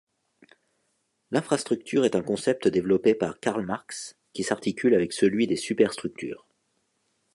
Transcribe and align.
L'infrastructure 1.29 2.05
est 2.05 2.15
un 2.15 2.23
concept 2.23 2.67
développé 2.67 3.13
par 3.13 3.39
Karl 3.39 3.63
Marx 3.63 4.17
qui 4.33 4.41
s'articule 4.43 4.95
avec 4.95 5.13
celui 5.13 5.45
des 5.45 5.55
superstructures. 5.57 6.47